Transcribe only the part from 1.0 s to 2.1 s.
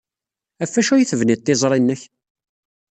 tebniḍ tiẓri-nnek?